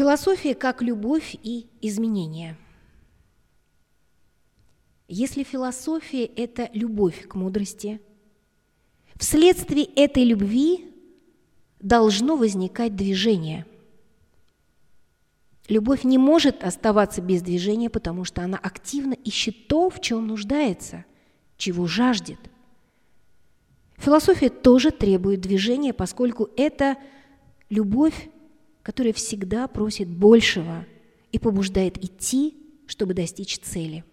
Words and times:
Философия 0.00 0.54
как 0.54 0.80
любовь 0.80 1.36
и 1.42 1.66
изменение. 1.82 2.56
Если 5.08 5.42
философия– 5.42 6.24
это 6.36 6.70
любовь 6.72 7.28
к 7.28 7.34
мудрости, 7.34 8.00
вследствие 9.16 9.84
этой 9.84 10.24
любви 10.24 10.90
должно 11.80 12.36
возникать 12.36 12.96
движение. 12.96 13.66
Любовь 15.68 16.04
не 16.04 16.16
может 16.16 16.64
оставаться 16.64 17.20
без 17.20 17.42
движения, 17.42 17.90
потому 17.90 18.24
что 18.24 18.40
она 18.40 18.56
активно 18.56 19.12
ищет 19.12 19.68
то, 19.68 19.90
в 19.90 20.00
чем 20.00 20.28
нуждается, 20.28 21.04
чего 21.58 21.86
жаждет. 21.86 22.38
Философия 23.98 24.48
тоже 24.48 24.92
требует 24.92 25.42
движения, 25.42 25.92
поскольку 25.92 26.48
это 26.56 26.96
любовь 27.68 28.30
которая 28.82 29.12
всегда 29.12 29.68
просит 29.68 30.08
большего 30.08 30.86
и 31.32 31.38
побуждает 31.38 32.02
идти, 32.02 32.56
чтобы 32.86 33.14
достичь 33.14 33.58
цели. 33.58 34.04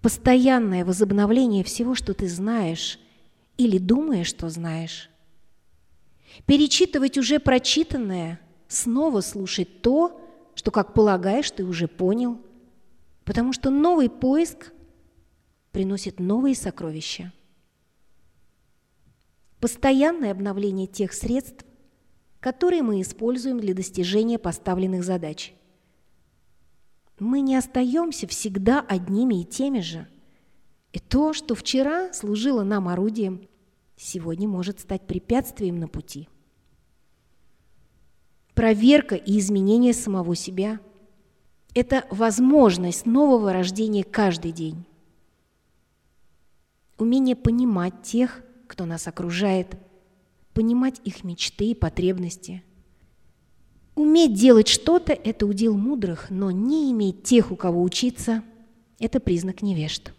Постоянное 0.00 0.84
возобновление 0.84 1.64
всего, 1.64 1.94
что 1.94 2.14
ты 2.14 2.28
знаешь 2.28 2.98
или 3.56 3.78
думаешь, 3.78 4.28
что 4.28 4.48
знаешь. 4.48 5.10
Перечитывать 6.46 7.18
уже 7.18 7.40
прочитанное, 7.40 8.40
снова 8.68 9.20
слушать 9.20 9.82
то, 9.82 10.20
что, 10.54 10.70
как 10.70 10.94
полагаешь, 10.94 11.50
ты 11.50 11.64
уже 11.64 11.88
понял, 11.88 12.40
потому 13.24 13.52
что 13.52 13.70
новый 13.70 14.08
поиск 14.08 14.72
приносит 15.72 16.20
новые 16.20 16.54
сокровища. 16.54 17.32
Постоянное 19.60 20.30
обновление 20.30 20.86
тех 20.86 21.12
средств, 21.12 21.64
которые 22.40 22.82
мы 22.82 23.00
используем 23.00 23.58
для 23.58 23.74
достижения 23.74 24.38
поставленных 24.38 25.04
задач. 25.04 25.54
Мы 27.18 27.40
не 27.40 27.56
остаемся 27.56 28.28
всегда 28.28 28.80
одними 28.80 29.42
и 29.42 29.44
теми 29.44 29.80
же. 29.80 30.06
И 30.92 31.00
то, 31.00 31.32
что 31.32 31.54
вчера 31.54 32.12
служило 32.12 32.62
нам 32.62 32.88
орудием, 32.88 33.48
сегодня 33.96 34.48
может 34.48 34.80
стать 34.80 35.06
препятствием 35.06 35.80
на 35.80 35.88
пути. 35.88 36.28
Проверка 38.54 39.16
и 39.16 39.38
изменение 39.38 39.92
самого 39.92 40.34
себя– 40.36 40.80
это 41.74 42.06
возможность 42.10 43.04
нового 43.04 43.52
рождения 43.52 44.04
каждый 44.04 44.52
день. 44.52 44.84
Умение 46.98 47.36
понимать 47.36 48.02
тех, 48.02 48.42
кто 48.68 48.84
нас 48.84 49.08
окружает– 49.08 49.76
понимать 50.58 51.00
их 51.04 51.22
мечты 51.22 51.66
и 51.66 51.74
потребности. 51.74 52.64
Уметь 53.94 54.34
делать 54.34 54.66
что-то– 54.66 55.12
это 55.24 55.46
удел 55.46 55.76
мудрых, 55.76 56.30
но 56.30 56.50
не 56.50 56.90
иметь 56.90 57.22
тех, 57.22 57.52
у 57.52 57.54
кого 57.54 57.80
учиться– 57.80 58.42
это 58.98 59.20
признак 59.20 59.62
невежд. 59.62 60.12